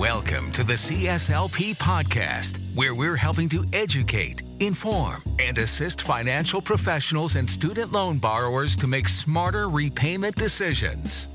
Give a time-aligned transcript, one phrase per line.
[0.00, 7.36] Welcome to the CSLP podcast, where we're helping to educate, inform, and assist financial professionals
[7.36, 11.28] and student loan borrowers to make smarter repayment decisions.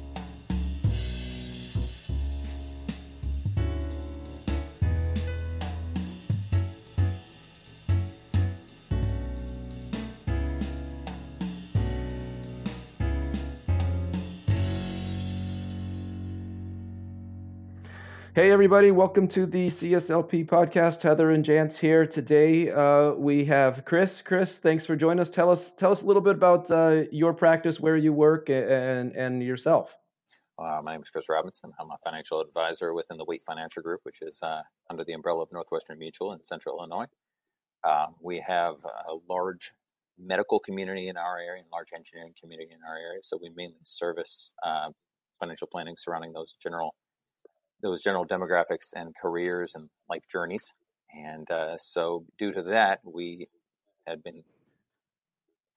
[18.36, 21.02] Hey, everybody, welcome to the CSLP podcast.
[21.02, 22.06] Heather and Jantz here.
[22.06, 24.22] Today uh, we have Chris.
[24.22, 25.30] Chris, thanks for joining us.
[25.30, 29.14] Tell us tell us a little bit about uh, your practice, where you work, and,
[29.14, 29.96] and yourself.
[30.60, 31.72] Uh, my name is Chris Robinson.
[31.80, 35.44] I'm a financial advisor within the Waite Financial Group, which is uh, under the umbrella
[35.44, 37.08] of Northwestern Mutual in Central Illinois.
[37.86, 39.72] Um, we have a large
[40.20, 43.80] medical community in our area and large engineering community in our area, so we mainly
[43.86, 44.90] service uh,
[45.40, 46.96] financial planning surrounding those general
[47.82, 50.74] those general demographics and careers and life journeys.
[51.16, 53.48] And uh, so, due to that, we
[54.06, 54.44] had been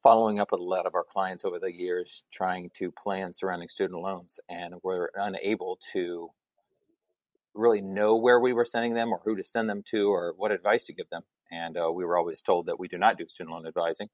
[0.02, 3.68] following up with a lot of our clients over the years, trying to plan surrounding
[3.68, 6.30] student loans, and we're unable to
[7.54, 10.52] really know where we were sending them or who to send them to or what
[10.52, 11.22] advice to give them.
[11.50, 14.08] And uh, we were always told that we do not do student loan advising.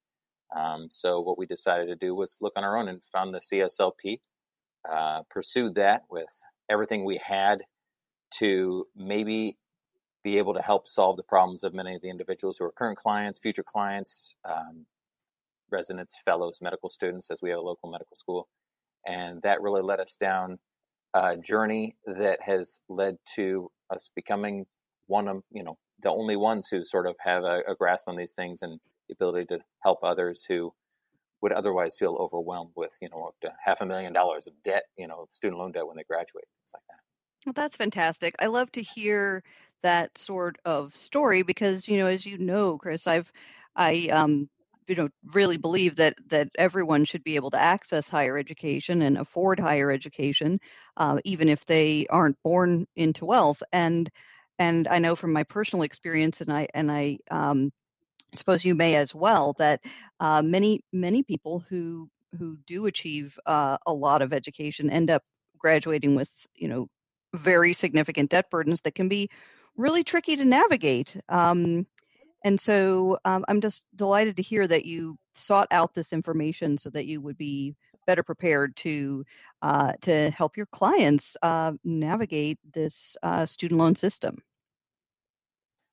[0.54, 3.40] Um, so, what we decided to do was look on our own and found the
[3.40, 4.20] CSLP,
[4.90, 7.62] uh, pursued that with everything we had
[8.38, 9.56] to maybe
[10.22, 12.98] be able to help solve the problems of many of the individuals who are current
[12.98, 14.86] clients, future clients, um,
[15.70, 18.48] residents, fellows, medical students, as we have a local medical school.
[19.06, 20.58] And that really led us down
[21.12, 24.66] a journey that has led to us becoming
[25.06, 28.16] one of, you know, the only ones who sort of have a, a grasp on
[28.16, 30.72] these things and the ability to help others who
[31.42, 34.84] would otherwise feel overwhelmed with, you know, up to half a million dollars of debt,
[34.96, 37.13] you know, student loan debt when they graduate, things like that.
[37.44, 38.34] Well, that's fantastic.
[38.40, 39.42] I love to hear
[39.82, 43.30] that sort of story because, you know, as you know, Chris, I've
[43.76, 44.48] I um
[44.88, 49.16] you know really believe that that everyone should be able to access higher education and
[49.18, 50.60] afford higher education
[50.98, 54.10] uh, even if they aren't born into wealth and
[54.58, 57.72] and i know from my personal experience and i and i um,
[58.34, 59.80] suppose you may as well that
[60.20, 65.22] uh, many many people who who do achieve uh, a lot of education end up
[65.58, 66.88] graduating with you know
[67.34, 69.28] very significant debt burdens that can be
[69.76, 71.16] really tricky to navigate.
[71.28, 71.86] Um,
[72.44, 76.90] and so um, I'm just delighted to hear that you sought out this information so
[76.90, 77.74] that you would be
[78.06, 79.24] better prepared to
[79.62, 84.42] uh, to help your clients uh, navigate this uh, student loan system.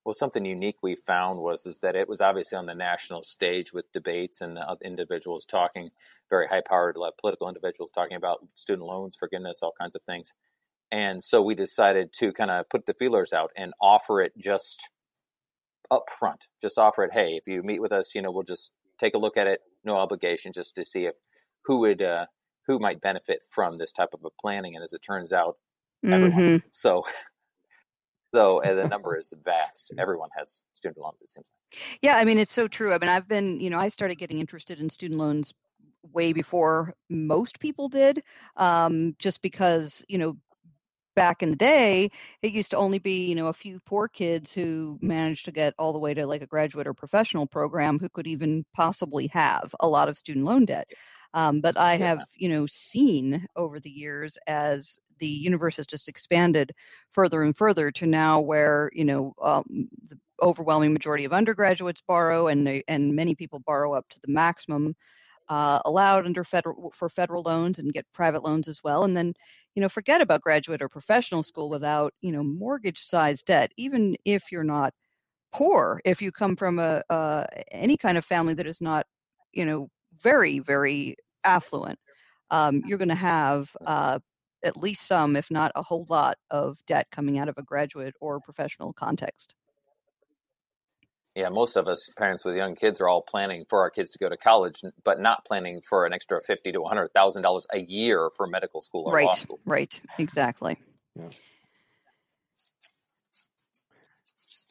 [0.03, 3.71] Well, something unique we found was is that it was obviously on the national stage
[3.71, 5.91] with debates and individuals talking,
[6.29, 10.33] very high-powered political individuals talking about student loans, forgiveness, all kinds of things.
[10.91, 14.89] And so we decided to kind of put the feelers out and offer it just
[15.89, 16.45] up front.
[16.61, 19.17] Just offer it, hey, if you meet with us, you know, we'll just take a
[19.17, 21.15] look at it, no obligation, just to see if
[21.65, 22.25] who would uh,
[22.67, 24.75] who might benefit from this type of a planning.
[24.75, 25.57] And as it turns out,
[26.03, 26.31] everyone.
[26.31, 26.67] Mm-hmm.
[26.71, 27.03] So
[28.33, 29.93] so and the number is vast.
[29.97, 31.99] Everyone has student loans, it seems like.
[32.01, 32.93] Yeah, I mean it's so true.
[32.93, 35.53] I mean, I've been, you know, I started getting interested in student loans
[36.13, 38.23] way before most people did
[38.57, 40.35] um, just because you know
[41.15, 42.09] back in the day,
[42.41, 45.73] it used to only be, you know, a few poor kids who managed to get
[45.77, 49.73] all the way to like a graduate or professional program who could even possibly have
[49.79, 50.87] a lot of student loan debt.
[51.33, 56.09] Um, but I have, you know, seen over the years as the universe has just
[56.09, 56.71] expanded
[57.11, 62.47] further and further to now where, you know, um, the overwhelming majority of undergraduates borrow
[62.47, 64.95] and they, and many people borrow up to the maximum
[65.49, 69.03] uh, allowed under federal for federal loans and get private loans as well.
[69.03, 69.33] And then
[69.75, 74.15] you know forget about graduate or professional school without you know mortgage size debt even
[74.25, 74.93] if you're not
[75.51, 79.05] poor if you come from a, a any kind of family that is not
[79.53, 79.87] you know
[80.21, 81.97] very very affluent
[82.51, 84.19] um, you're going to have uh,
[84.63, 88.13] at least some if not a whole lot of debt coming out of a graduate
[88.21, 89.55] or professional context
[91.35, 94.19] yeah, most of us parents with young kids are all planning for our kids to
[94.19, 97.65] go to college, but not planning for an extra fifty to one hundred thousand dollars
[97.73, 99.59] a year for medical school or right, law school.
[99.65, 100.77] Right, exactly.
[101.15, 101.29] Yeah.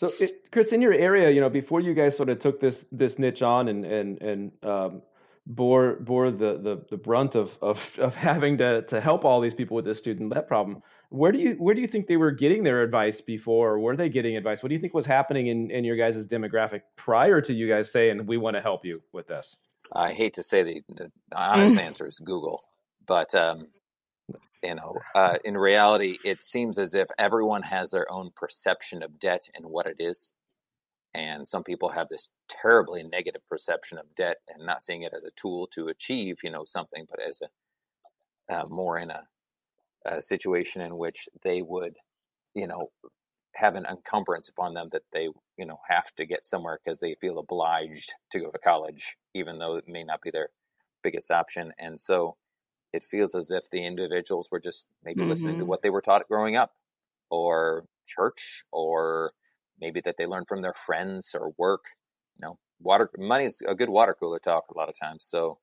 [0.00, 2.84] So, it, Chris, in your area, you know, before you guys sort of took this
[2.90, 5.02] this niche on and and and um,
[5.46, 9.54] bore bore the, the the brunt of of of having to to help all these
[9.54, 12.30] people with this student debt problem, where do you where do you think they were
[12.30, 13.78] getting their advice before?
[13.78, 14.62] Were they getting advice?
[14.62, 17.92] What do you think was happening in in your guys' demographic prior to you guys
[17.92, 19.56] saying we want to help you with this?
[19.92, 22.62] I hate to say the, the honest answer is Google,
[23.06, 23.66] but um,
[24.62, 29.18] you know, uh, in reality, it seems as if everyone has their own perception of
[29.18, 30.30] debt and what it is.
[31.12, 35.24] And some people have this terribly negative perception of debt and not seeing it as
[35.24, 37.48] a tool to achieve, you know, something, but as a
[38.54, 39.24] uh, more in a,
[40.04, 41.96] a situation in which they would,
[42.54, 42.90] you know,
[43.54, 47.16] have an encumbrance upon them that they, you know, have to get somewhere because they
[47.20, 50.50] feel obliged to go to college, even though it may not be their
[51.02, 51.72] biggest option.
[51.78, 52.36] And so,
[52.92, 55.30] it feels as if the individuals were just maybe mm-hmm.
[55.30, 55.68] listening to mm-hmm.
[55.68, 56.72] what they were taught growing up
[57.30, 59.32] or church or
[59.80, 61.84] maybe that they learned from their friends or work
[62.36, 65.58] you know water money is a good water cooler talk a lot of times so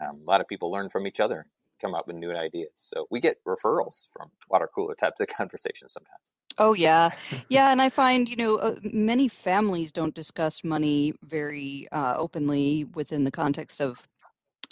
[0.00, 1.46] um, a lot of people learn from each other
[1.80, 2.70] come up with new ideas.
[2.74, 6.18] So we get referrals from water cooler types of conversations sometimes.
[6.58, 7.10] Oh yeah,
[7.48, 12.84] yeah, and I find you know uh, many families don't discuss money very uh, openly
[12.94, 14.06] within the context of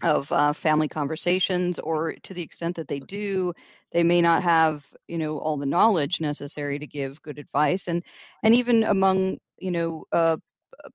[0.03, 3.55] of uh, family conversations or to the extent that they do
[3.93, 7.89] they may not have you know all the knowledge necessary to give good advice.
[7.89, 8.03] And
[8.43, 10.37] and even among you know uh,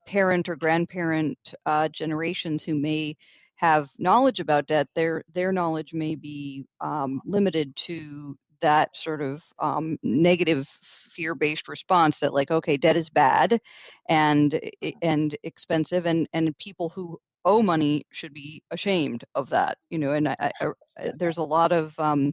[0.06, 3.16] parent or grandparent uh, generations who may
[3.62, 9.44] have knowledge about debt their their knowledge may be um, limited to that sort of
[9.60, 13.60] um, negative fear-based response that like okay debt is bad
[14.10, 14.60] and
[15.04, 20.12] and expensive and and people who owe money should be ashamed of that you know
[20.14, 20.52] and I, I,
[21.00, 22.32] I, there's a lot of um,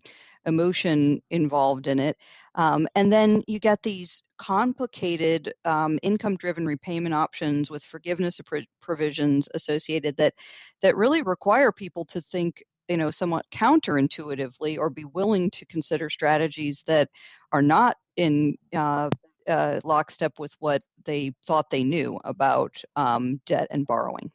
[0.48, 2.16] emotion involved in it
[2.54, 8.40] um, and then you get these complicated um, income driven repayment options with forgiveness
[8.80, 10.34] provisions associated that
[10.82, 16.08] that really require people to think you know somewhat counterintuitively or be willing to consider
[16.08, 17.08] strategies that
[17.52, 19.10] are not in uh,
[19.48, 24.30] uh, lockstep with what they thought they knew about um, debt and borrowing.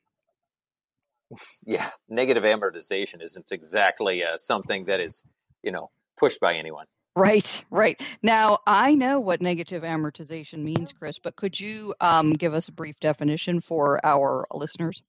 [1.65, 5.23] Yeah, negative amortization isn't exactly uh, something that is,
[5.63, 6.85] you know, pushed by anyone.
[7.15, 8.01] Right, right.
[8.23, 12.71] Now, I know what negative amortization means, Chris, but could you um, give us a
[12.71, 15.03] brief definition for our listeners?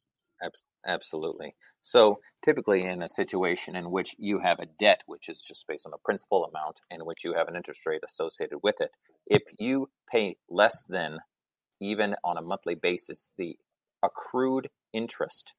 [0.86, 1.54] Absolutely.
[1.80, 5.86] So, typically, in a situation in which you have a debt, which is just based
[5.86, 8.90] on a principal amount, and which you have an interest rate associated with it,
[9.26, 11.20] if you pay less than,
[11.80, 13.56] even on a monthly basis, the
[14.02, 15.54] accrued interest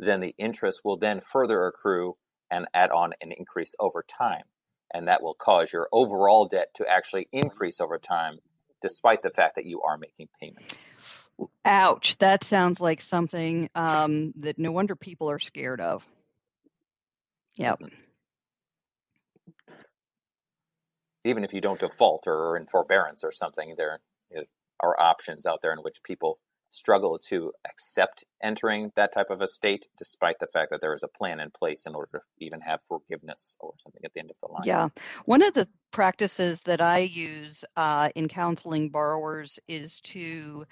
[0.00, 2.16] then the interest will then further accrue
[2.50, 4.44] and add on an increase over time.
[4.92, 8.38] And that will cause your overall debt to actually increase over time,
[8.82, 10.86] despite the fact that you are making payments.
[11.64, 12.18] Ouch.
[12.18, 16.06] That sounds like something um, that no wonder people are scared of.
[17.56, 17.80] Yep.
[17.80, 17.94] Mm-hmm.
[21.24, 24.00] Even if you don't default or in forbearance or something, there
[24.82, 26.38] are options out there in which people
[26.70, 31.02] struggle to accept entering that type of a state, despite the fact that there is
[31.02, 34.30] a plan in place in order to even have forgiveness or something at the end
[34.30, 34.62] of the line.
[34.64, 34.88] Yeah.
[35.24, 40.64] One of the practices that I use uh, in counseling borrowers is to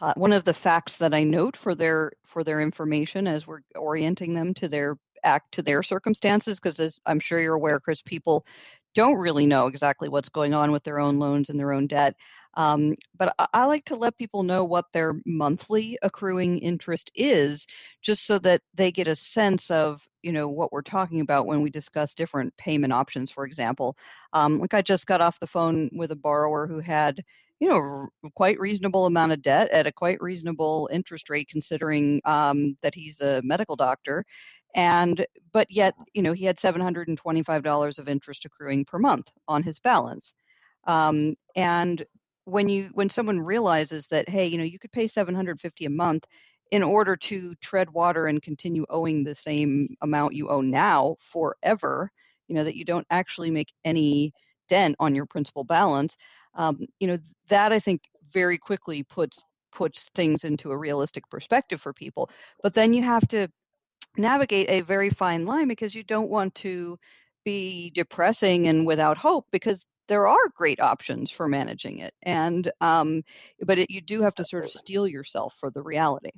[0.00, 3.60] uh, one of the facts that I note for their for their information as we're
[3.74, 8.00] orienting them to their act to their circumstances because as I'm sure you're aware Chris
[8.00, 8.46] people
[8.94, 12.16] don't really know exactly what's going on with their own loans and their own debt
[12.54, 17.66] um, but I, I like to let people know what their monthly accruing interest is,
[18.02, 21.62] just so that they get a sense of you know what we're talking about when
[21.62, 23.30] we discuss different payment options.
[23.30, 23.96] For example,
[24.32, 27.22] um, like I just got off the phone with a borrower who had
[27.60, 32.76] you know quite reasonable amount of debt at a quite reasonable interest rate considering um,
[32.82, 34.24] that he's a medical doctor
[34.74, 39.78] and but yet you know he had $725 of interest accruing per month on his
[39.78, 40.34] balance
[40.86, 42.04] um, and
[42.44, 46.24] when you when someone realizes that hey you know you could pay 750 a month
[46.70, 52.10] in order to tread water and continue owing the same amount you owe now forever
[52.48, 54.32] you know that you don't actually make any
[54.68, 56.16] dent on your principal balance
[56.54, 57.18] um, you know
[57.48, 59.42] that i think very quickly puts
[59.72, 62.30] puts things into a realistic perspective for people.
[62.62, 63.48] But then you have to
[64.16, 66.98] navigate a very fine line because you don't want to
[67.44, 73.22] be depressing and without hope because there are great options for managing it and um,
[73.64, 76.32] but it, you do have to sort of steel yourself for the reality.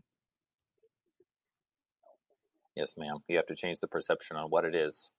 [2.77, 3.17] Yes ma'am.
[3.29, 5.11] You have to change the perception on what it is.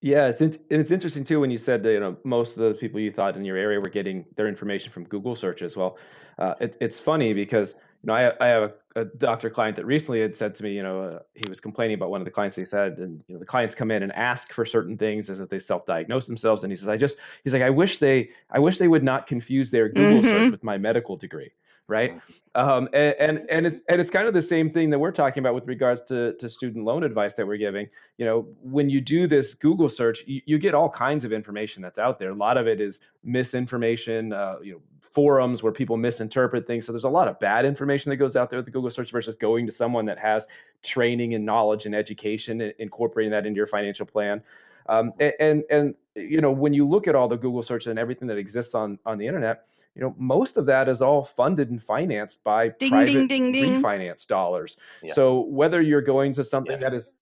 [0.00, 3.12] Yeah it's it's interesting too when you said you know most of the people you
[3.12, 5.76] thought in your area were getting their information from google searches.
[5.76, 5.98] Well
[6.38, 9.86] uh, it, it's funny because you know, I, I have a, a, doctor client that
[9.86, 12.30] recently had said to me, you know, uh, he was complaining about one of the
[12.30, 15.30] clients he said, and you know, the clients come in and ask for certain things
[15.30, 18.30] as if they self-diagnose themselves, and he says, I just, he's like, I wish they,
[18.50, 20.24] I wish they would not confuse their Google mm-hmm.
[20.24, 21.52] search with my medical degree.
[21.88, 22.20] right?
[22.54, 25.40] Um, and, and and it's and it's kind of the same thing that we're talking
[25.42, 27.88] about with regards to to student loan advice that we're giving.
[28.18, 31.82] You know, when you do this Google search, you, you get all kinds of information
[31.82, 32.30] that's out there.
[32.30, 34.32] A lot of it is misinformation.
[34.32, 34.80] Uh, you know,
[35.12, 36.86] forums where people misinterpret things.
[36.86, 39.10] So there's a lot of bad information that goes out there with the Google search
[39.10, 40.46] versus going to someone that has
[40.82, 44.42] training and knowledge and education, and incorporating that into your financial plan.
[44.88, 47.98] Um, and, and and you know, when you look at all the Google search and
[47.98, 51.70] everything that exists on on the internet you know most of that is all funded
[51.70, 53.74] and financed by Ding, private ding, ding, ding.
[53.76, 55.14] refinance dollars Yes.
[55.14, 57.08] so whether you're going to something that Yes.
[57.08, 57.14] is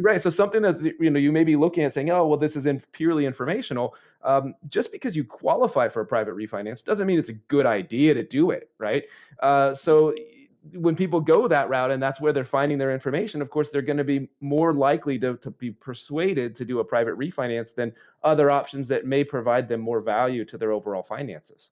[0.00, 2.56] right so something that you know you may be looking at saying oh well this
[2.56, 7.18] is in purely informational um, just because you qualify for a private refinance doesn't mean
[7.18, 9.04] it's a good idea to do it right
[9.40, 10.14] uh, so
[10.72, 13.82] when people go that route and that's where they're finding their information of course they're
[13.82, 17.92] going to be more likely to, to be persuaded to do a private refinance than
[18.24, 21.70] other options that may provide them more value to their overall finances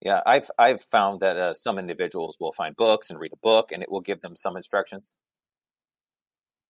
[0.00, 3.70] Yeah, I've I've found that uh, some individuals will find books and read a book,
[3.72, 5.12] and it will give them some instructions.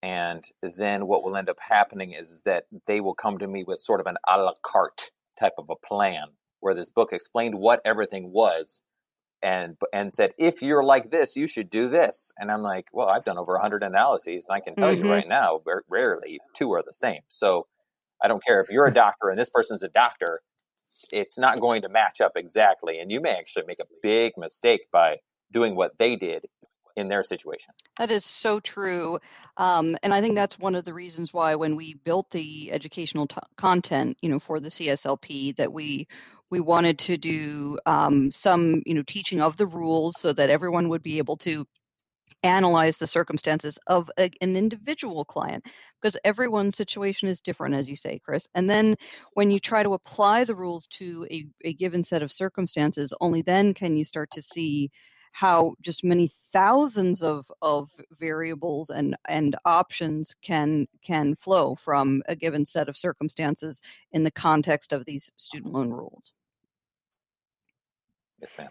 [0.02, 3.80] And then what will end up happening is that they will come to me with
[3.80, 6.28] sort of an a la carte type of a plan,
[6.61, 8.82] where this book explained what everything was,
[9.42, 12.32] and and said if you're like this, you should do this.
[12.38, 14.99] And I'm like, well, I've done over hundred analyses, and I can tell Mhm.
[14.99, 17.23] you right now, rarely two are the same.
[17.28, 17.66] So
[18.23, 20.42] I don't care if you're a doctor and this person's a doctor
[21.12, 24.82] it's not going to match up exactly and you may actually make a big mistake
[24.92, 25.16] by
[25.52, 26.47] doing what they did
[26.96, 29.18] in their situation That is so true.
[29.56, 33.26] Um, and I think that's one of the reasons why when we built the educational
[33.26, 36.06] t- content, you know, for the CSLP, that we
[36.50, 40.90] we wanted to do um, some, you know, teaching of the rules so that everyone
[40.90, 41.66] would be able to
[42.42, 45.64] analyze the circumstances of a, an individual client
[46.00, 48.96] because everyone's situation is different as you say chris and then
[49.34, 53.42] when you try to apply the rules to a, a given set of circumstances only
[53.42, 54.90] then can you start to see
[55.32, 62.36] how just many thousands of, of variables and, and options can can flow from a
[62.36, 63.80] given set of circumstances
[64.12, 66.32] in the context of these student loan rules.
[68.40, 68.68] yes ma'am.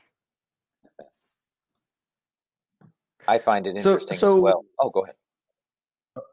[0.83, 1.07] Yes, ma'am.
[3.27, 4.63] I find it So- interesting as well.
[4.79, 5.15] Oh go ahead.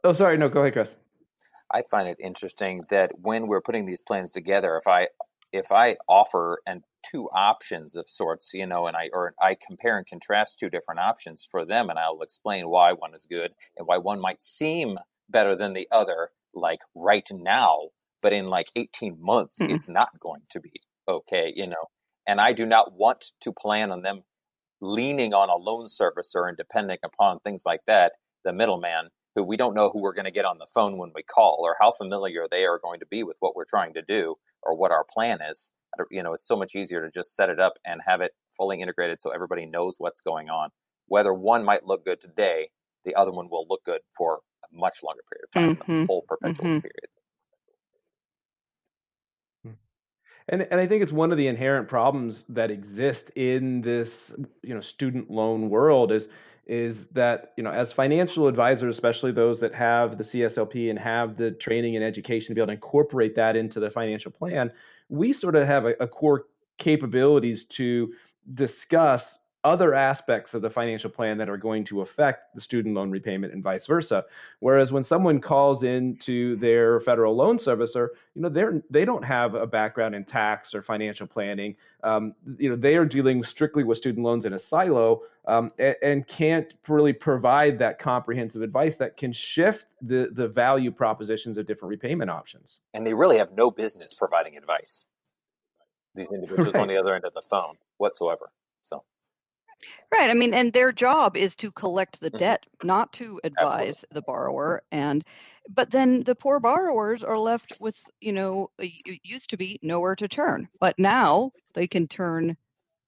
[0.04, 0.36] Oh sorry.
[0.36, 0.96] No go ahead chris.
[1.70, 5.08] I find it interesting that when we're putting these plans together, if I
[5.52, 9.98] if I offer and two options of sorts, you know, and I or I compare
[9.98, 13.86] and contrast two different options for them, and I'll explain why one is good and
[13.86, 14.96] why one might seem
[15.28, 17.88] better than the other, like right now,
[18.22, 19.74] but in like 18 months, Mm.
[19.74, 21.86] it's not going to be okay, you know.
[22.26, 24.24] And I do not want to plan on them
[24.80, 28.12] leaning on a loan servicer and depending upon things like that,
[28.44, 31.12] the middleman who we don't know who we're going to get on the phone when
[31.14, 34.02] we call or how familiar they are going to be with what we're trying to
[34.02, 35.70] do or what our plan is.
[35.94, 38.20] I don't- You know, it's so much easier to just set it up and have
[38.20, 40.70] it fully integrated so everybody knows what's going on.
[41.06, 42.70] Whether one might look good today,
[43.04, 46.06] the other one will look good for a much longer period of time, the Mhm,
[46.06, 46.82] whole perpetual mhm.
[46.82, 47.08] period.
[50.48, 54.74] And and I think it's one of the inherent problems that exist in this you
[54.74, 56.28] know student loan world is
[56.66, 61.36] is that you know as financial advisors, especially those that have the CSLP and have
[61.36, 64.72] the training and education to be able to incorporate that into the financial plan,
[65.08, 66.44] we sort of have a, a core
[66.78, 68.12] capabilities to
[68.54, 73.10] discuss other aspects of the financial plan that are going to affect the student loan
[73.10, 74.24] repayment and vice versa.
[74.60, 79.54] Whereas when someone calls into their federal loan servicer, you know they're they don't have
[79.54, 81.74] a background in tax or financial planning.
[82.04, 85.96] Um, you know they are dealing strictly with student loans in a silo um, and,
[86.02, 91.66] and can't really provide that comprehensive advice that can shift the the value propositions of
[91.66, 92.80] different repayment options.
[92.94, 95.04] And they really have no business providing advice.
[96.14, 98.50] These individuals on the other end of the phone whatsoever.
[98.82, 99.04] So,
[100.12, 100.30] Right.
[100.30, 102.38] I mean, and their job is to collect the Mhm.
[102.38, 104.82] debt, not to advise the borrower.
[104.90, 105.24] And,
[105.68, 109.78] but then the poor borrowers are left with, you know, it it used to be
[109.82, 112.56] nowhere to turn, but now they can turn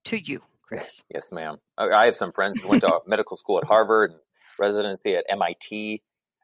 [0.05, 1.03] to you, Chris.
[1.13, 1.59] Yes, ma'am.
[1.79, 4.21] I I have some friends who went to medical school at Harvard and
[4.59, 6.03] residency at MIT.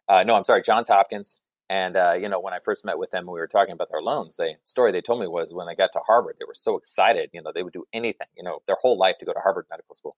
[0.09, 1.39] Uh, no, I'm sorry, Johns Hopkins.
[1.69, 4.03] And uh, you know, when I first met with them, we were talking about their
[4.03, 4.37] loans.
[4.37, 7.31] The story they told me was when they got to Harvard, they were so excited.
[7.33, 8.29] You know, they would do anything.
[8.37, 10.17] You know, their whole life to go to Harvard Medical School.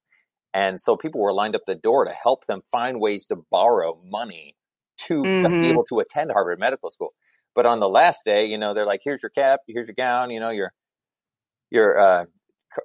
[0.55, 4.01] And so people were lined up the door to help them find ways to borrow
[4.05, 4.57] money
[4.99, 5.69] to be Mhm.
[5.69, 7.15] able to attend Harvard Medical School.
[7.55, 9.61] But on the last day, you know, they're like, "Here's your cap.
[9.69, 10.31] Here's your gown.
[10.31, 10.73] You know, your
[11.71, 12.25] your uh,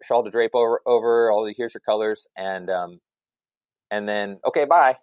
[0.03, 2.99] shawl to drape over over all the here's your colors and um
[3.91, 4.97] and then okay bye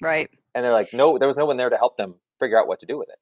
[0.00, 0.30] Right.
[0.54, 2.80] and they're like no there was no one there to help them figure out what
[2.80, 3.18] to do with it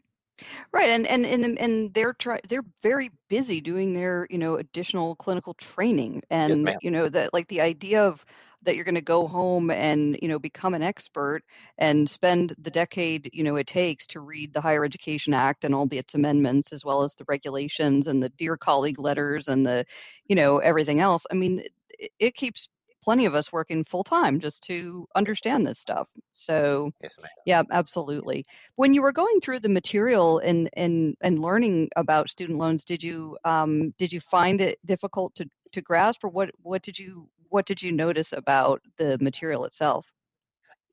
[0.73, 5.15] Right, and and and and they're try they're very busy doing their you know additional
[5.17, 6.79] clinical training, and ma'am.
[6.81, 8.25] you know that like the idea of
[8.63, 11.43] that you're going to go home and you know become an expert
[11.79, 15.75] and spend the decade you know it takes to read the higher education act and
[15.75, 19.67] all the its amendments as well as the regulations and the dear colleague letters and
[19.67, 19.85] the
[20.27, 21.61] you know everything else i mean
[21.99, 22.69] it, it keeps
[23.03, 26.09] plenty of us working full time just to understand this stuff.
[26.33, 28.45] So yes, yeah, absolutely.
[28.77, 33.03] When you were going through the material and and and learning about student loans, did
[33.03, 37.29] you um, did you find it difficult to to grasp, or what what did you
[37.49, 40.13] what did you notice about the material itself?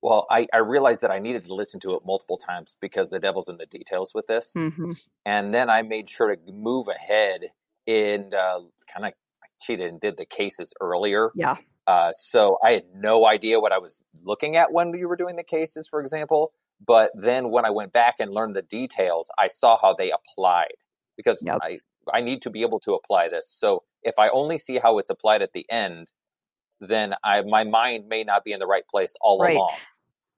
[0.02, 3.20] Well, I, I realized that I needed to listen to it multiple times because the
[3.20, 4.54] devil's in the details with this.
[4.56, 4.94] Mm-hmm.
[5.26, 7.50] And then I made sure to move ahead
[7.86, 8.62] and uh,
[8.94, 9.14] kind of
[9.62, 11.32] cheated and did the cases earlier.
[11.36, 11.58] Yeah.
[11.90, 15.38] Uh, so I had no idea what I was looking at when we were doing
[15.38, 16.52] the cases, for example.
[16.86, 20.76] But then when I went back and learned the details, I saw how they applied
[21.18, 21.58] because yep.
[21.64, 21.80] I,
[22.14, 23.50] I need to be able to apply this.
[23.50, 26.12] So if I only see how it's applied at the end,
[26.80, 29.56] then I, my mind may not be in the right place all right.
[29.56, 29.74] along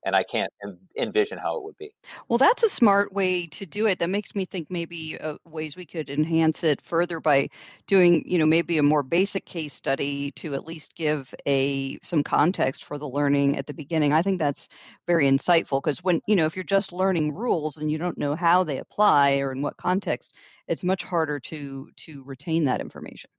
[0.05, 0.51] and I can't
[0.98, 1.93] envision how it would be.
[2.27, 4.00] Well, that's a smart way to do it.
[4.00, 7.50] That makes me think maybe uh, ways we could enhance it further by
[7.88, 12.24] doing, you know, maybe a more basic case study to at least give a some
[12.24, 14.13] context for the learning at the beginning.
[14.13, 14.67] I think that's
[15.05, 18.36] very insightful because when, you know, if you're just learning rules and you don't know
[18.36, 20.36] how they apply or in what context,
[20.67, 23.29] it's much harder to to retain that information.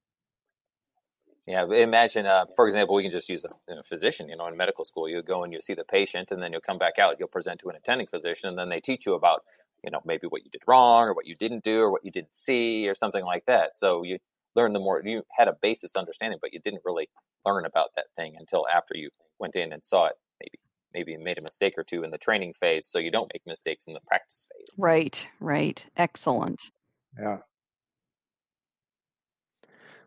[1.45, 4.29] Yeah, imagine, uh, for example, we can just use a you know, physician.
[4.29, 6.61] You know, in medical school, you go and you see the patient, and then you'll
[6.61, 7.17] come back out.
[7.19, 9.43] You'll present to an attending physician, and then they teach you about,
[9.83, 12.11] you know, maybe what you did wrong, or what you didn't do, or what you
[12.11, 13.75] didn't see, or something like that.
[13.75, 14.19] So you
[14.55, 17.09] learn the more you had a basis understanding, but you didn't really
[17.45, 20.13] learn about that thing until after you went in and saw it.
[20.39, 20.59] Maybe
[20.93, 23.85] maybe made a mistake or two in the training phase, so you don't make mistakes
[23.87, 24.75] in the practice phase.
[24.77, 26.71] Right, right, excellent.
[27.19, 27.39] Yeah.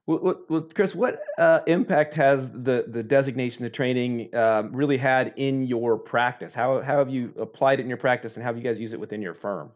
[0.06, 5.34] Well, well, Chris, what uh, impact has the the designation, the training, um, really had
[5.36, 6.54] in your practice?
[6.54, 8.92] How how have you applied it in your practice, and how have you guys use
[8.92, 9.72] it within your firm?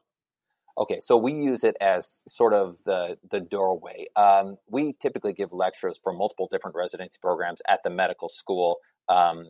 [0.78, 4.06] Okay, so we use it as sort of the the doorway.
[4.14, 9.46] Um, we typically give lectures for multiple different residency programs at the medical school, um,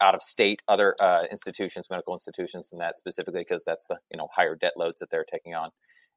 [0.00, 4.18] out of state, other uh, institutions, medical institutions, and that specifically because that's the you
[4.18, 5.70] know higher debt loads that they're taking on,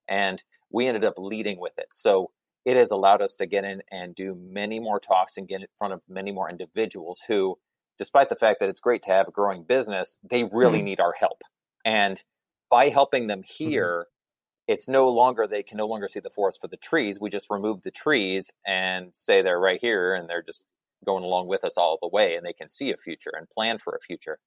[0.08, 1.88] and we ended up leading with it.
[1.92, 2.32] So
[2.68, 5.68] it has allowed us to get in and do many more talks and get in
[5.78, 7.58] front of many more individuals who,
[7.98, 10.86] despite the fact that it's great to have a growing business, they really mm-hmm.
[10.88, 11.44] need our help.
[11.86, 12.22] And
[12.70, 13.70] by helping them mm-hmm.
[13.70, 14.74] here, mm-hmm.
[14.74, 17.22] it's no longer, they can no longer see the forest for the trees.
[17.22, 20.66] We just remove the trees and say they're right here and they're just
[21.06, 23.78] going along with us all the way and they can see a future and plan
[23.78, 24.40] for a future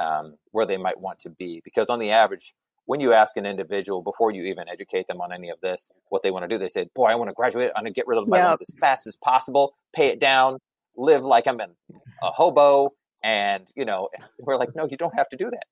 [0.00, 1.60] um, where they might want to be.
[1.64, 2.54] Because on the average,
[2.86, 6.22] when you ask an individual before you even educate them on any of this what
[6.22, 8.06] they want to do they say boy i want to graduate i'm going to get
[8.06, 8.48] rid of my yep.
[8.48, 10.58] loans as fast as possible pay it down
[10.96, 12.90] live like i'm a hobo
[13.22, 14.08] and you know
[14.40, 15.64] we're like no you don't have to do that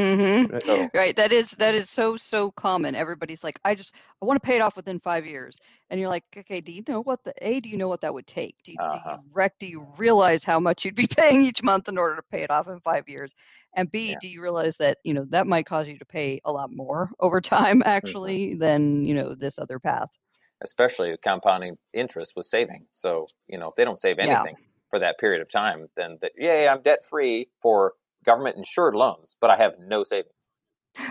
[0.00, 0.56] Mm-hmm.
[0.64, 1.14] So, right.
[1.14, 2.94] That is that is so so common.
[2.94, 5.58] Everybody's like, I just I want to pay it off within five years,
[5.90, 7.60] and you're like, okay, do you know what the a?
[7.60, 8.56] Do you know what that would take?
[8.64, 9.16] Do you, uh-huh.
[9.16, 9.58] do you rec?
[9.58, 12.50] Do you realize how much you'd be paying each month in order to pay it
[12.50, 13.34] off in five years?
[13.74, 14.16] And b, yeah.
[14.20, 17.10] do you realize that you know that might cause you to pay a lot more
[17.20, 17.88] over time mm-hmm.
[17.88, 18.58] actually mm-hmm.
[18.58, 20.16] than you know this other path?
[20.62, 22.86] Especially compounding interest with saving.
[22.92, 24.66] So you know if they don't save anything yeah.
[24.88, 27.92] for that period of time, then that yay, I'm debt free for
[28.24, 30.34] government insured loans, but I have no savings.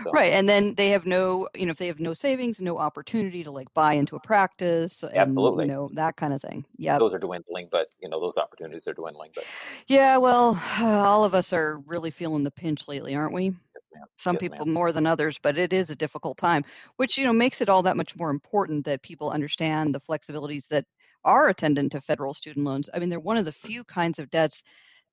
[0.04, 0.10] So.
[0.12, 3.42] Right, and then they have no, you know, if they have no savings, no opportunity
[3.44, 6.66] to like buy into a practice, and, absolutely, you know, that kind of thing.
[6.76, 9.30] Yeah, those are dwindling, but you know, those opportunities are dwindling.
[9.34, 9.44] But
[9.88, 13.44] yeah, well, all of us are really feeling the pinch lately, aren't we?
[13.44, 14.74] Yes, Some yes, people ma'am.
[14.74, 16.64] more than others, but it is a difficult time,
[16.96, 20.68] which you know makes it all that much more important that people understand the flexibilities
[20.68, 20.84] that
[21.24, 22.90] are attendant to federal student loans.
[22.92, 24.62] I mean, they're one of the few kinds of debts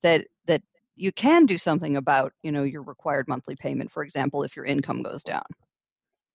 [0.01, 0.61] that that
[0.97, 4.65] you can do something about you know your required monthly payment for example if your
[4.65, 5.45] income goes down.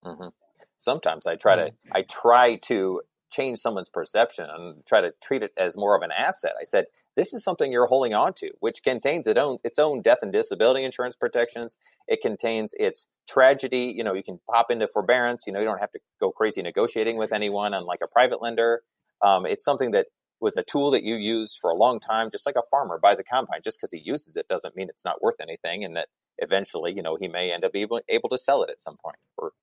[0.03, 0.27] Mm-hmm.
[0.77, 3.01] sometimes i try to i try to
[3.33, 6.51] change someone's perception and try to treat it as more of an asset.
[6.59, 10.01] I said this is something you're holding on to which contains its own its own
[10.01, 11.75] death and disability insurance protections.
[12.07, 15.79] It contains its tragedy you know you can pop into forbearance you know you don't
[15.79, 18.83] have to go crazy negotiating with anyone unlike a private lender.
[19.21, 20.07] Um, it's something that
[20.43, 23.17] was a tool that you used for a long time, just like a farmer buys
[23.17, 23.61] a combine.
[23.63, 27.01] Just because he uses it doesn't mean it's not worth anything, and that eventually, you
[27.01, 29.53] know, he may end up able, able to sell it at some point for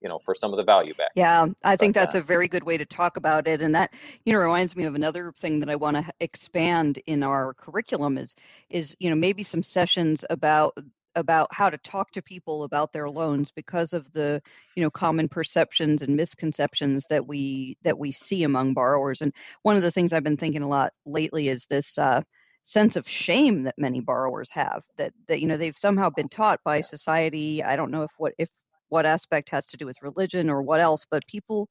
[0.00, 2.22] you know for some of the value back yeah i think but, that's uh, a
[2.22, 3.92] very good way to talk about it and that
[4.24, 8.16] you know reminds me of another thing that i want to expand in our curriculum
[8.16, 8.34] is
[8.70, 10.74] is you know maybe some sessions about
[11.14, 14.40] about how to talk to people about their loans because of the
[14.76, 19.22] you know common perceptions and misconceptions that we that we see among borrowers.
[19.22, 22.22] And one of the things i've been thinking a lot lately is this uh,
[22.64, 26.60] sense of shame that many borrowers have that that you know they've somehow been taught
[26.64, 27.62] by society.
[27.62, 28.48] I don't know if what if
[28.88, 31.68] what aspect has to do with religion or what else but people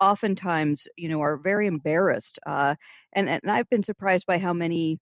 [0.00, 2.74] oftentimes you know are very embarrassed uh,
[3.12, 4.98] and and i've been surprised by how many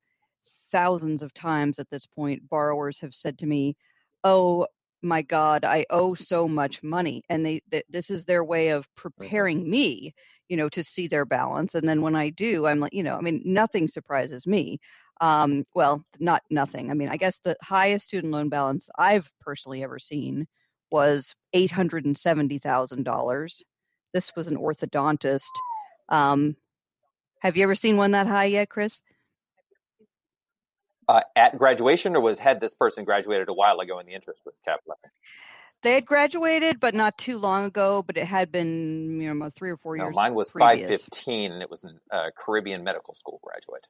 [0.70, 3.76] thousands of times at this point borrowers have said to me
[4.24, 4.66] oh
[5.02, 8.84] my god i owe so much money and they, they this is their way of
[8.86, 9.00] Mm-hmm.
[9.00, 10.14] preparing me
[10.48, 13.16] you know to see their balance and then when i do i'm like you know
[13.16, 14.78] i mean nothing surprises me
[15.20, 19.82] um well not nothing i mean i guess the highest student loan balance i've personally
[19.82, 20.46] ever seen
[20.90, 23.62] was $870000
[24.14, 25.50] this was an orthodontist
[26.08, 26.56] um
[27.40, 29.02] have you ever seen one that high yet chris
[31.08, 34.40] Uh, at graduation, or was had this person graduated a while ago and the interest
[34.44, 34.86] was kept?
[35.82, 39.70] they had graduated but not too long ago but it had been you know three
[39.70, 40.80] or four No, years mine was previous.
[40.80, 43.86] five fifteen, and it was a uh, Caribbean medical school graduate.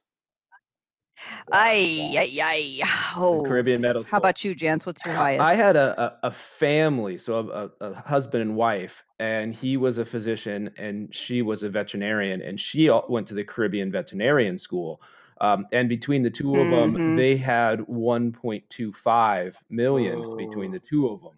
[1.51, 2.81] Ay, ay, ay.
[3.17, 4.85] Oh, Caribbean Medical How about you, Jantz?
[4.85, 5.41] What's your highest?
[5.41, 9.97] I had a, a, a family, so a, a husband and wife, and he was
[9.97, 15.01] a physician and she was a veterinarian, and she went to the Caribbean Veterinarian School.
[15.41, 21.21] Um, and between the two of them, they had 1.25 million between the two of
[21.21, 21.33] them.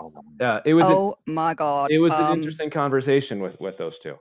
[0.00, 1.90] Oh, Uh, it was a, oh my God.
[1.90, 4.16] it was an Um, interesting conversation with with those two.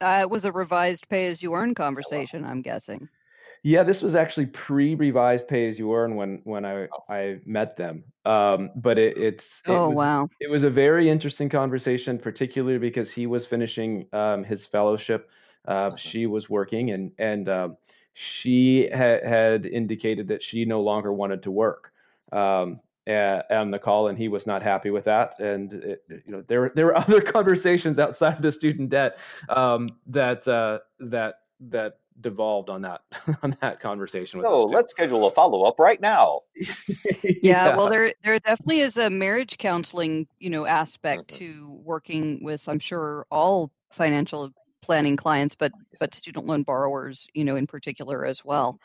[0.00, 2.44] Uh, it was a revised pay-as-you-earn conversation.
[2.44, 3.08] I'm guessing.
[3.64, 8.04] Yeah, this was actually pre-revised pay as you earn when when I I met them.
[8.24, 10.28] Um, but it, it's it Oh was, wow.
[10.40, 15.30] it was a very interesting conversation, particularly because he was finishing um, his fellowship.
[15.68, 15.98] Uh, Mhm.
[15.98, 17.76] She was working, and and um,
[18.14, 21.92] she ha- had indicated that she no longer wanted to work
[22.32, 25.38] um, on the call, and he was not happy with that.
[25.38, 29.18] And it, you know, there were there were other conversations outside of the student debt
[29.50, 33.02] um, that uh, that that devolved on that
[33.42, 36.40] on that conversation So those let's schedule a follow up right now.
[37.42, 41.36] Yeah, well, there there definitely is a marriage counseling, you know, aspect Mhm.
[41.38, 42.68] to working with.
[42.68, 48.24] I'm sure all financial planning clients, but but student loan borrowers, you know, in particular
[48.24, 48.78] as well.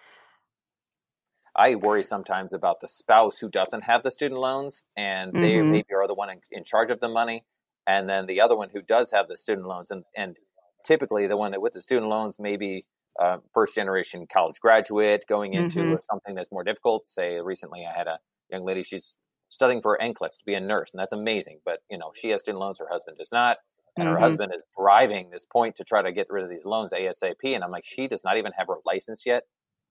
[1.55, 5.63] I worry sometimes about the spouse who doesn't have the student loans and they Mhm.
[5.63, 7.45] maybe are the one in, in charge of the money,
[7.85, 10.37] and then the other one who does have the student loans and and
[10.85, 12.85] typically the one that with the student loans maybe
[13.19, 15.99] uh, first generation college graduate going into Mhm.
[16.09, 17.07] something that's more difficult.
[17.07, 19.15] Say recently I had a young lady she's
[19.49, 22.41] studying for NCLEX to be a nurse and that's amazing, but you know she has
[22.41, 23.57] student loans, her husband does not.
[23.95, 24.19] And her Mhm.
[24.19, 27.53] husband is driving this point to try to get rid of these loans ASAP.
[27.55, 29.43] And I'm like, she does not even have her license yet.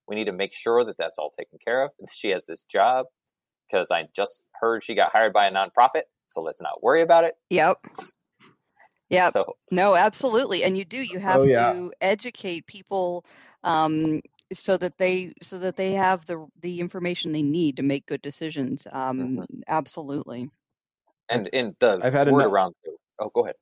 [0.09, 1.91] We need to make sure that that's all taken care of.
[2.11, 3.07] She has this job
[3.71, 6.03] because I just heard she got hired by a nonprofit.
[6.29, 7.37] So let's not worry about it.
[7.51, 7.79] Yep.
[9.11, 9.33] Yep.
[9.35, 10.65] So No, absolutely.
[10.65, 10.99] And you do.
[10.99, 11.73] You have Oh, yeah.
[11.73, 13.25] to educate people
[13.62, 14.21] um,
[14.53, 18.23] so that they so that they have the the information they need to make good
[18.23, 18.87] decisions.
[18.91, 19.62] Um, Mhm.
[19.69, 20.51] Absolutely.
[21.29, 22.75] and in the I've had a word nu- around.
[23.19, 23.57] Oh, go ahead.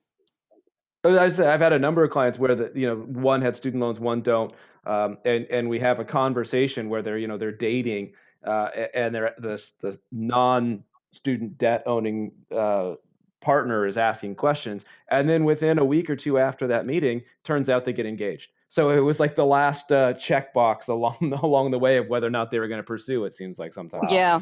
[1.04, 3.82] I said I've had a number of clients where the you know one had student
[3.82, 4.52] loans, one don't,
[4.84, 8.12] um, and and we have a conversation where they're you know they're dating,
[8.46, 12.94] uh, and they're the the non-student debt owning uh,
[13.40, 17.70] partner is asking questions, and then within a week or two after that meeting, turns
[17.70, 18.50] out they get engaged.
[18.68, 22.30] So it was like the last uh, checkbox along along the way of whether or
[22.30, 23.24] not they were going to pursue.
[23.24, 24.12] It seems like sometimes.
[24.12, 24.40] Yeah.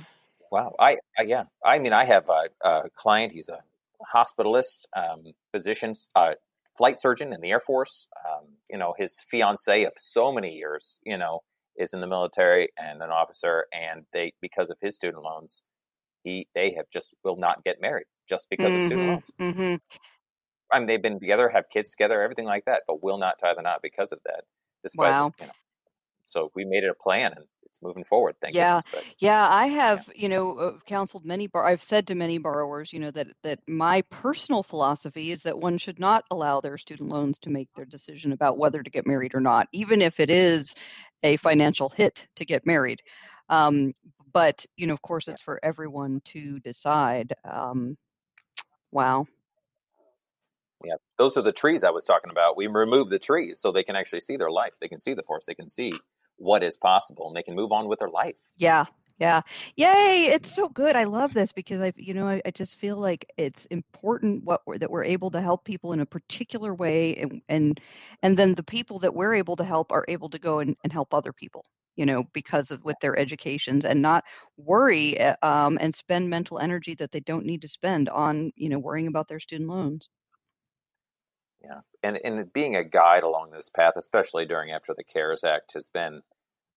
[0.51, 0.75] Wow.
[0.79, 1.45] I, I yeah.
[1.65, 3.33] I mean, I have a, a client.
[3.33, 3.61] He's a
[4.15, 6.35] hospitalist, um, physician, uh,
[6.79, 8.09] flight surgeon in the Air Force.
[8.27, 11.41] Um, you know, his fiance of so many years, you know,
[11.77, 15.63] is in the military and an officer, and they because of his student loans,
[16.25, 19.31] he they have just will not get married just because of student loans.
[19.39, 19.75] hmm
[20.71, 23.55] I mean, they've been together, have kids together, everything like that, but will not tie
[23.55, 24.45] the knot because of that.
[24.83, 25.33] Despite, Wow.
[25.41, 25.53] you know,
[26.27, 28.37] so we made it a plan, and it's moving forward.
[28.41, 28.81] Thank Yeah.
[28.81, 28.87] goodness.
[28.93, 32.93] But Yeah, I have, you know, uh, counseled many bar I've said to many borrowers,
[32.93, 37.11] you know, that that my personal philosophy is that one should not allow their student
[37.11, 40.31] loans to make their decision about whether to get married or not, even if it
[40.31, 40.75] is
[41.23, 43.01] a financial hit to get married.
[43.49, 43.93] Um,
[44.33, 47.33] but, you know, of course, it's for everyone to decide.
[47.45, 47.97] Um,
[48.93, 49.27] wow.
[50.85, 52.57] Yeah, those are the trees I was talking about.
[52.57, 54.75] We remove the trees so they can actually see their life.
[54.81, 55.47] They can see the forest.
[55.49, 55.93] They can see
[56.39, 58.37] what is possible, and they can move on with their life.
[58.57, 58.87] Yeah.
[59.19, 59.41] Yeah.
[59.77, 60.29] Yay.
[60.31, 60.95] It's so good.
[60.95, 64.63] I love this because I, you know, I, I just feel like it's important what
[64.65, 67.81] we're, that we're able to help people in a particular way and, and,
[68.23, 70.93] and then the people that we're able to help are able to go and, and
[70.93, 71.65] help other people,
[71.97, 74.23] you know, because of with their educations and not
[74.57, 78.69] worry uh, um, and spend mental energy that they don't need to spend on, you
[78.69, 80.09] know, worrying about their student loans.
[81.69, 85.75] Yeah, and and being a guide along this path, especially during after the CARES Act,
[85.75, 86.23] has been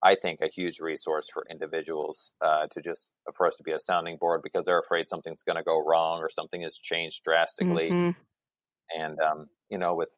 [0.03, 3.79] I think, a huge resource for individuals uh, to just for us to be a
[3.79, 7.91] sounding board because they're afraid something's going to go wrong or something has changed drastically.
[7.91, 8.99] Mm-hmm.
[8.99, 10.11] And um, you know, with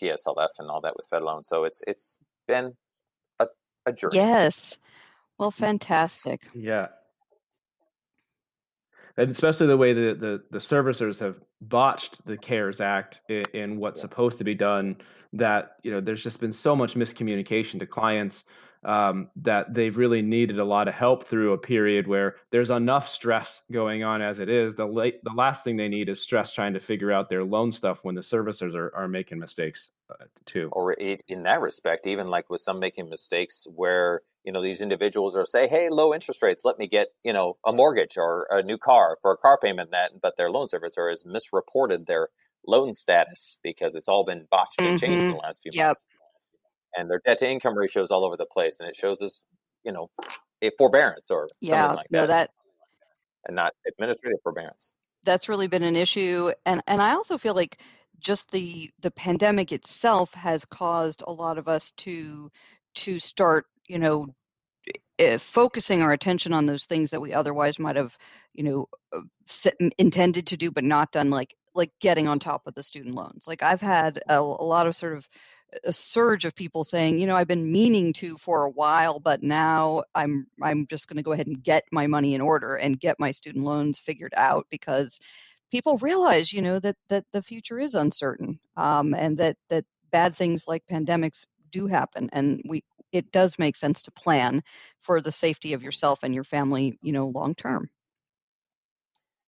[0.00, 2.74] PSLF and all that with FedLoan, so it's it's been
[3.40, 3.48] a,
[3.86, 4.16] a journey.
[4.16, 4.78] Yes.
[5.38, 6.42] Well, fantastic.
[6.54, 6.88] Yeah.
[9.16, 13.76] And especially the way that the, the servicers have botched the CARES Act in, in
[13.78, 14.10] what's yes.
[14.10, 14.96] supposed to be done,
[15.32, 18.44] that you know there's just been so much miscommunication to clients
[18.84, 23.08] um, that they've really needed a lot of help through a period where there's enough
[23.08, 24.74] stress going on as it is.
[24.74, 27.72] The late, the last thing they need is stress trying to figure out their loan
[27.72, 30.68] stuff when the servicers are, are making mistakes uh, too.
[30.72, 35.36] Or in that respect, even like with some making mistakes where you know these individuals
[35.36, 38.62] are say, "Hey, low interest rates, let me get you know a mortgage or a
[38.62, 42.28] new car for a car payment." That but their loan servicer has misreported their
[42.66, 44.96] loan status because it's all been botched and mm-hmm.
[44.96, 45.88] changed in the last few yep.
[45.88, 46.04] months
[46.96, 49.42] and their debt to income ratios all over the place, and it shows us,
[49.84, 50.10] you know,
[50.62, 52.16] a forbearance or yeah, something like that.
[52.16, 52.50] No, that
[53.46, 54.92] and not administrative forbearance.
[55.24, 57.80] That's really been an issue, and and I also feel like
[58.18, 62.50] just the the pandemic itself has caused a lot of us to
[62.94, 64.26] to start, you know,
[65.20, 68.16] uh, focusing our attention on those things that we otherwise might have,
[68.54, 72.74] you know, uh, intended to do but not done, like like getting on top of
[72.74, 73.46] the student loans.
[73.48, 75.28] Like I've had a, a lot of sort of
[75.84, 79.42] a surge of people saying, you know, I've been meaning to for a while, but
[79.42, 83.00] now I'm I'm just going to go ahead and get my money in order and
[83.00, 85.18] get my student loans figured out because
[85.70, 90.34] people realize, you know, that that the future is uncertain um, and that that bad
[90.36, 94.62] things like pandemics do happen, and we it does make sense to plan
[94.98, 97.88] for the safety of yourself and your family, you know, long term.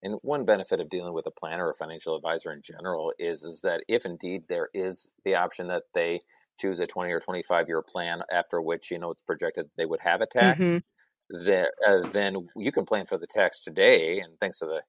[0.03, 3.63] And one benefit of dealing with a planner or financial advisor in general is is
[3.63, 6.21] that if indeed there is the option that they
[6.61, 10.01] choose a 20 or 25 year plan after which you know it's projected they would
[10.01, 11.45] have a tax, mm-hmm.
[11.45, 14.21] that, uh, then you can plan for the tax today.
[14.21, 14.83] And thanks to the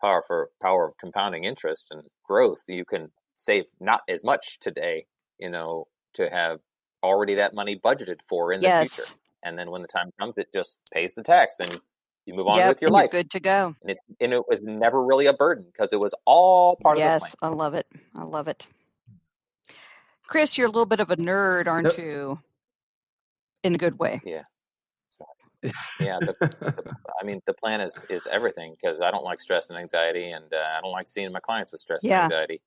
[0.00, 5.06] power for power of compounding interest and growth, you can save not as much today,
[5.38, 6.60] you know, to have
[7.02, 8.90] already that money budgeted for in yes.
[8.90, 9.18] the future.
[9.44, 11.80] And then when the time comes, it just pays the tax and
[12.26, 13.10] you move on yep, with your life.
[13.10, 13.74] good to go.
[13.82, 17.24] And it, and it was never really a burden because it was all part yes,
[17.24, 17.50] of the plan.
[17.50, 17.86] Yes, I love it.
[18.14, 18.68] I love it.
[20.24, 22.38] Chris, you're a little bit of a nerd, aren't you?
[23.64, 24.20] In a good way.
[24.24, 24.42] Yeah.
[26.00, 26.18] yeah.
[26.20, 29.78] The, the, I mean, the plan is is everything because I don't like stress and
[29.78, 32.24] anxiety, and uh, I don't like seeing my clients with stress yeah.
[32.24, 32.60] and anxiety.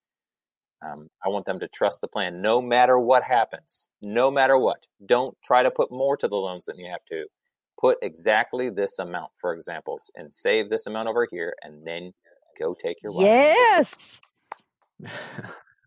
[0.82, 3.88] Um, I want them to trust the plan no matter what happens.
[4.04, 4.86] No matter what.
[5.06, 7.26] Don't try to put more to the loans than you have to
[7.80, 12.14] put exactly this amount, for examples, and save this amount over here, and then
[12.60, 14.20] go take your yes.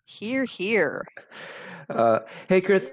[0.04, 1.06] here, here.
[1.88, 2.92] Uh, hey, Chris.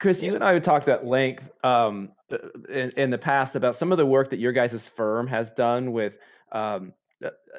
[0.00, 0.24] Chris, yes.
[0.24, 3.92] you and I have talked at length um, uh, in, in, the past about some
[3.92, 6.18] of the work that your guys' firm has done with
[6.50, 6.92] um,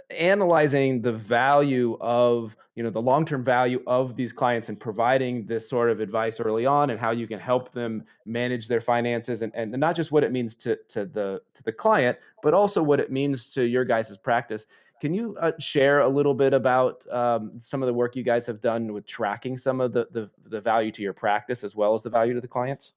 [0.10, 5.70] analyzing the value of you know the long-term value of these clients and providing this
[5.70, 9.52] sort of advice early on and how you can help them manage their finances and,
[9.56, 13.00] and not just what it means to, to the to the client but also what
[13.00, 14.66] it means to your guys' practice.
[15.02, 18.46] Can you uh, share a little bit about um, some of the work you guys
[18.46, 21.94] have done with tracking some of the, the the value to your practice as well
[21.94, 22.94] as the value to the clients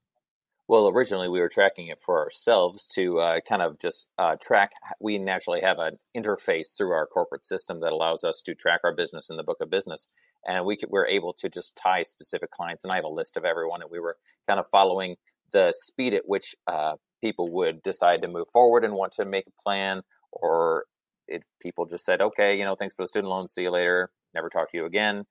[0.69, 4.73] well, originally we were tracking it for ourselves to uh, kind of just uh, track.
[5.01, 8.95] We naturally have an interface through our corporate system that allows us to track our
[8.95, 10.09] business in the book of business,
[10.47, 12.85] and we could, we're able to just tie specific clients.
[12.85, 14.17] And I have a list of everyone, and we were
[14.49, 15.17] kind of following
[15.53, 19.47] the speed at which uh, people would decide to move forward and want to make
[19.47, 20.03] a plan,
[20.33, 20.87] or
[21.29, 24.11] if people just said, "Okay, you know, thanks for the student loan, see you later,
[24.35, 25.25] never talk to you again,"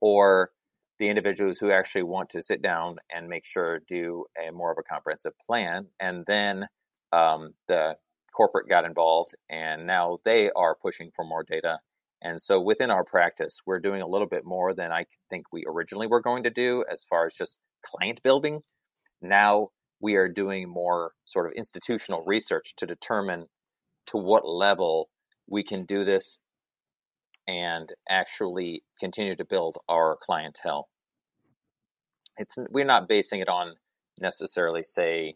[0.00, 0.50] or
[1.00, 4.78] the individuals who actually want to sit down and make sure do a more of
[4.78, 6.66] a comprehensive plan and then
[7.12, 7.96] um, the
[8.36, 11.78] corporate got involved and now they are pushing for more data.
[12.22, 15.64] And so within our practice we're doing a little bit more than i think we
[15.66, 18.60] originally were going to do as far as just client building.
[19.22, 19.68] Now
[20.00, 23.46] we are doing more sort of institutional research to determine
[24.08, 25.08] to what level
[25.48, 26.38] we can do this
[27.46, 30.88] and actually continue to build our clientele.
[32.36, 33.74] It's we're not basing it on
[34.20, 35.32] necessarily say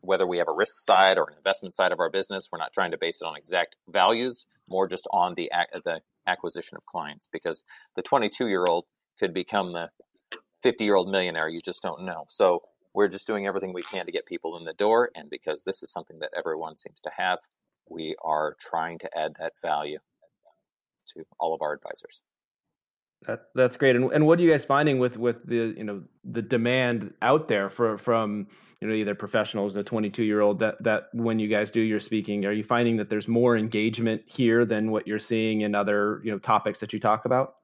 [0.00, 2.48] whether we have a risk side or an investment side of our business.
[2.50, 5.50] We're not trying to base it on exact values, more just on the
[5.84, 7.62] the acquisition of clients because
[7.96, 8.84] the 22 year old
[9.18, 9.90] could become the
[10.62, 11.48] 50 year old millionaire.
[11.48, 12.24] You just don't know.
[12.28, 12.62] So
[12.94, 15.82] we're just doing everything we can to get people in the door, and because this
[15.82, 17.38] is something that everyone seems to have,
[17.88, 19.98] we are trying to add that value
[21.14, 22.22] to all of our advisors.
[23.26, 23.96] That that's great.
[23.96, 27.48] And and what are you guys finding with with the you know the demand out
[27.48, 28.46] there for from
[28.80, 32.00] you know either professionals, a 22 year old that that when you guys do your
[32.00, 36.20] speaking, are you finding that there's more engagement here than what you're seeing in other
[36.24, 37.56] you know topics that you talk about?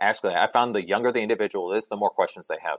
[0.00, 2.78] Actually, I found the younger the individual is, the more questions they have.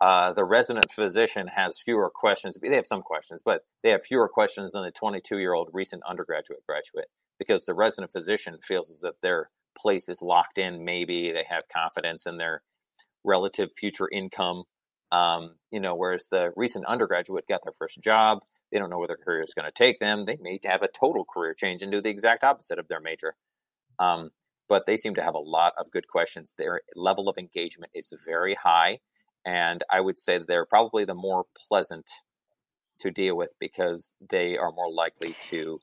[0.00, 2.56] Uh, the resident physician has fewer questions.
[2.62, 6.02] They have some questions, but they have fewer questions than the 22 year old recent
[6.08, 7.08] undergraduate graduate
[7.40, 10.84] because the resident physician feels as if their place is locked in.
[10.84, 12.62] Maybe they have confidence in their
[13.24, 14.62] relative future income.
[15.10, 18.38] Um, you know, whereas the recent undergraduate got their first job,
[18.70, 20.26] they don't know where their career is going to take them.
[20.26, 23.34] They may have a total career change and do the exact opposite of their major.
[23.98, 24.30] Um,
[24.68, 26.52] but they seem to have a lot of good questions.
[26.56, 29.00] Their level of engagement is very high
[29.44, 32.10] and I would say they're probably the more pleasant
[33.00, 35.80] to deal with because they are more likely to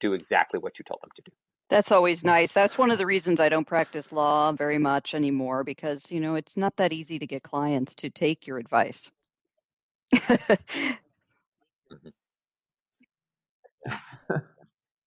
[0.00, 1.32] do exactly what you tell them to do.
[1.68, 2.52] That's always nice.
[2.52, 6.34] That's one of the reasons I don't practice law very much anymore because, you know,
[6.34, 9.10] it's not that easy to get clients to take your advice.
[10.14, 12.08] mm-hmm.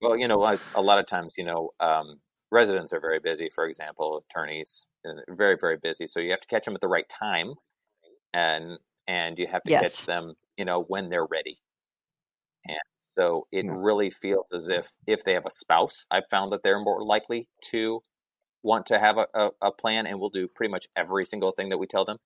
[0.01, 2.19] well, you know, a, a, lot of times, you know, um,
[2.51, 4.83] residents are very busy, for example, attorneys,
[5.29, 6.07] very, very busy.
[6.07, 7.53] So you have to catch them at the right time
[8.33, 9.81] and and you have to yes.
[9.81, 11.59] catch them, you know, when they're ready.
[12.67, 12.77] And
[13.17, 16.79] so it really feels as if if they have a spouse, I've found that they're
[16.79, 18.01] more likely to
[18.63, 21.69] want to have a, a, a plan and will do pretty much every single thing
[21.69, 22.17] that we tell them.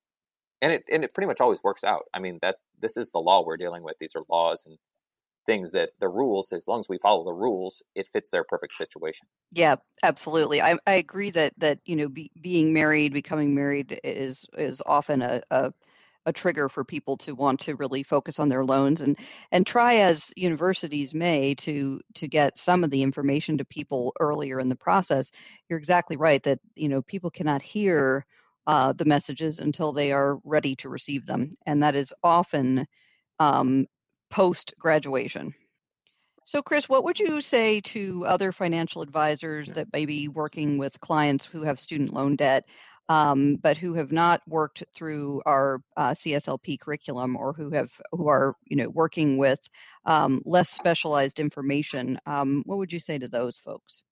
[0.61, 2.03] And it and it pretty much always works out.
[2.13, 3.95] I mean that this is the law we're dealing with.
[3.99, 4.77] These are laws and
[5.45, 8.73] things that the rules, as long as we follow the rules, it fits their perfect
[8.73, 9.27] situation.
[9.51, 10.61] Yeah, absolutely.
[10.61, 15.21] I, I agree that that you know be, being married, becoming married is is often
[15.21, 15.73] a, a
[16.29, 19.17] a trigger for people to want to really focus on their loans and
[19.51, 24.59] and try as universities may to to get some of the information to people earlier
[24.59, 25.31] in the process
[25.67, 28.25] you're exactly right that you know people cannot hear
[28.67, 32.85] uh, the messages until they are ready to receive them and that is often
[33.39, 33.85] um,
[34.29, 35.53] post graduation
[36.45, 40.99] so, Chris, what would you say to other financial advisors that may be working with
[40.99, 42.65] clients who have student loan debt?
[43.09, 48.29] Um, but who have not worked through our uh, CSLP curriculum or who have who
[48.29, 49.59] are you know working with
[50.05, 52.19] um, less specialized information.
[52.25, 54.03] Um, what would you say to those folks?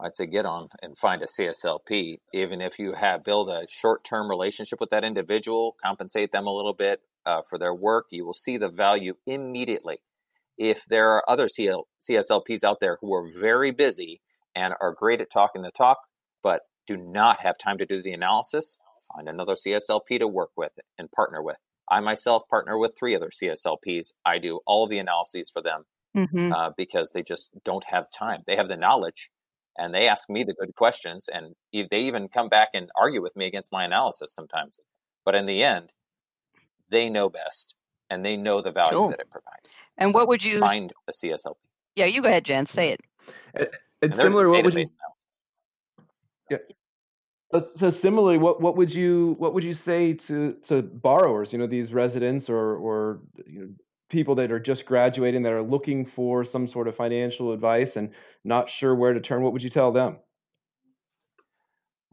[0.00, 4.30] I'd say get on and find a CSLP, even if you have build a short-term
[4.30, 8.06] relationship with that individual, compensate them a little bit uh, for their work.
[8.12, 9.98] You will see the value immediately.
[10.56, 14.20] If there are other CL- CSLPs out there who are very busy
[14.58, 15.98] and are great at talking the talk,
[16.42, 18.76] but do not have time to do the analysis,
[19.14, 21.58] find another CSLP to work with and partner with.
[21.88, 24.12] I myself partner with three other CSLPs.
[24.26, 25.84] I do all of the analyses for them
[26.16, 26.52] mm-hmm.
[26.52, 28.40] uh, because they just don't have time.
[28.46, 29.30] They have the knowledge
[29.78, 33.36] and they ask me the good questions and they even come back and argue with
[33.36, 34.80] me against my analysis sometimes.
[35.24, 35.92] But in the end,
[36.90, 37.74] they know best
[38.10, 39.10] and they know the value cool.
[39.10, 39.70] that it provides.
[39.96, 41.54] And so what would you find a CSLP?
[41.94, 42.66] Yeah, you go ahead, Jan.
[42.66, 43.70] Say it.
[44.02, 44.48] It's similar.
[44.48, 44.84] What would you?
[44.84, 46.06] Now.
[46.50, 46.58] Yeah.
[47.74, 51.52] So similarly, what, what would you what would you say to to borrowers?
[51.52, 53.68] You know, these residents or or you know
[54.10, 58.10] people that are just graduating that are looking for some sort of financial advice and
[58.44, 59.42] not sure where to turn.
[59.42, 60.18] What would you tell them?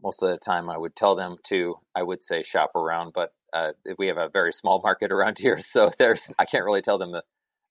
[0.02, 3.32] Most of the time, I would tell them to I would say shop around, but
[3.52, 6.98] uh, we have a very small market around here, so there's I can't really tell
[6.98, 7.22] them to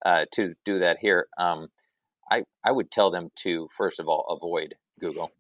[0.06, 1.28] uh, to do that here.
[1.40, 1.70] Um,
[2.32, 5.32] I, I would tell them to, first of all, avoid Google.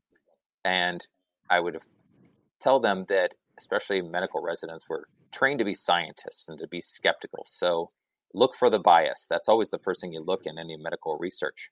[0.63, 1.05] And
[1.49, 1.77] I would
[2.59, 7.43] tell them that, especially medical residents, were trained to be scientists and to be skeptical.
[7.45, 7.91] So
[8.33, 9.27] look for the bias.
[9.29, 11.69] That's always the first thing you look in any medical research.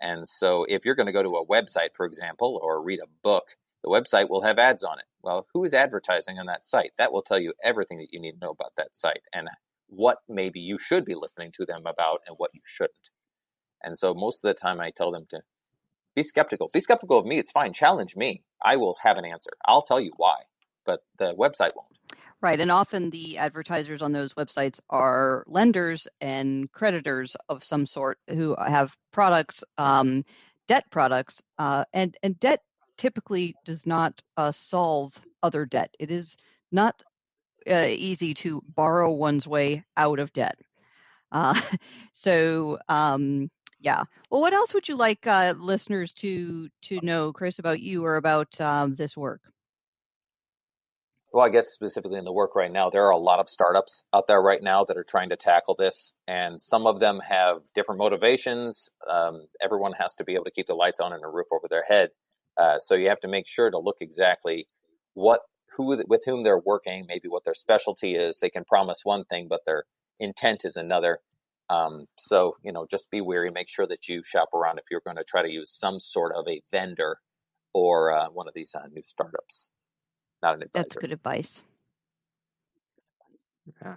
[0.00, 3.08] And so if you're going to go to a website, for example, or read a
[3.22, 3.44] book,
[3.82, 5.04] the website will have ads on it.
[5.22, 6.90] Well, who is advertising on that site?
[6.98, 9.48] That will tell you everything that you need to know about that site and
[9.88, 13.10] what maybe you should be listening to them about and what you shouldn't.
[13.82, 15.40] And so most of the time I tell them to
[16.14, 16.68] be skeptical.
[16.72, 17.38] Be skeptical of me.
[17.38, 17.72] It's fine.
[17.72, 18.42] Challenge me.
[18.64, 19.50] I will have an answer.
[19.66, 20.36] I'll tell you why,
[20.84, 21.88] but the website won't.
[22.40, 22.60] Right.
[22.60, 28.56] And often the advertisers on those websites are lenders and creditors of some sort who
[28.58, 30.24] have products, um,
[30.68, 32.60] debt products, uh, and, and debt
[32.98, 35.94] typically does not uh, solve other debt.
[35.98, 36.36] It is
[36.72, 37.02] not
[37.70, 40.58] uh, easy to borrow one's way out of debt.
[41.32, 41.60] Uh,
[42.12, 43.50] so um,
[43.86, 44.02] yeah.
[44.30, 48.16] Well, what else would you like uh, listeners to to know, Chris, about you or
[48.16, 49.40] about um, this work?
[51.32, 54.02] Well, I guess specifically in the work right now, there are a lot of startups
[54.12, 57.58] out there right now that are trying to tackle this, and some of them have
[57.76, 58.90] different motivations.
[59.08, 61.68] Um, everyone has to be able to keep the lights on and a roof over
[61.70, 62.10] their head,
[62.56, 64.66] uh, so you have to make sure to look exactly
[65.14, 65.42] what
[65.76, 68.40] who with whom they're working, maybe what their specialty is.
[68.40, 69.84] They can promise one thing, but their
[70.18, 71.20] intent is another.
[71.68, 73.50] Um, so you know, just be wary.
[73.50, 76.34] Make sure that you shop around if you're going to try to use some sort
[76.34, 77.18] of a vendor
[77.72, 79.68] or uh, one of these uh, new startups.
[80.42, 80.84] Not an advisor.
[80.84, 81.62] That's good advice.
[83.82, 83.94] Yeah.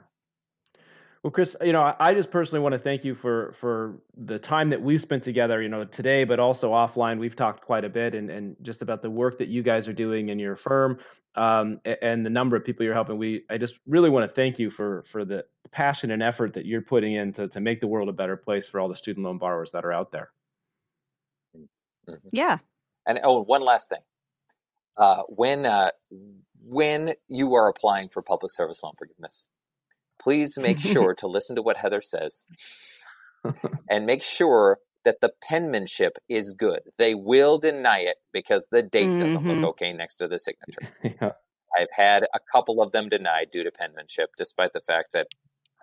[1.21, 4.69] Well, Chris, you know, I just personally want to thank you for for the time
[4.69, 7.19] that we've spent together, you know, today, but also offline.
[7.19, 9.93] We've talked quite a bit and, and just about the work that you guys are
[9.93, 10.97] doing in your firm
[11.35, 13.17] um, and the number of people you're helping.
[13.17, 16.65] We I just really want to thank you for for the passion and effort that
[16.65, 19.25] you're putting in to, to make the world a better place for all the student
[19.25, 20.31] loan borrowers that are out there.
[21.55, 22.29] Mm-hmm.
[22.31, 22.57] Yeah.
[23.05, 24.01] And oh, one last thing.
[24.97, 25.91] Uh, when uh,
[26.63, 29.45] when you are applying for public service loan forgiveness,
[30.21, 32.47] please make sure to listen to what Heather says
[33.89, 36.81] and make sure that the penmanship is good.
[36.97, 39.21] They will deny it because the date mm-hmm.
[39.21, 39.65] doesn't look mm-hmm.
[39.65, 40.93] okay next to the signature.
[41.21, 41.31] yeah.
[41.77, 45.27] I've had a couple of them denied due to penmanship, despite the fact that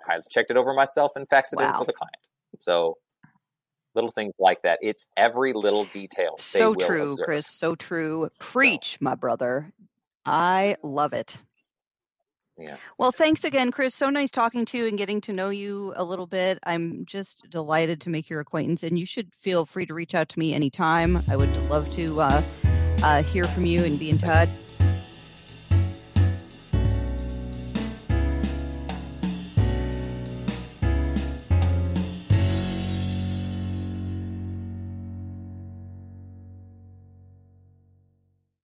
[0.08, 1.70] I checked it over myself and faxed it wow.
[1.70, 2.16] in for the client.
[2.60, 2.96] So
[3.94, 4.78] little things like that.
[4.82, 6.36] It's every little detail.
[6.38, 7.24] So true, observe.
[7.24, 7.46] Chris.
[7.46, 8.28] So true.
[8.38, 8.98] Preach, so.
[9.00, 9.72] my brother.
[10.24, 11.40] I love it.
[12.58, 12.76] Yeah.
[12.96, 13.94] Well, thanks again, Chris.
[13.94, 16.58] So nice talking to you and getting to know you a little bit.
[16.62, 20.28] I'm just delighted to make your acquaintance, and you should feel free to reach out
[20.30, 21.22] to me anytime.
[21.28, 22.42] I would love to uh,
[23.02, 24.48] uh, hear from you and be in touch.